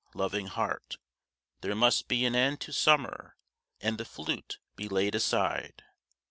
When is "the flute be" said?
3.99-4.89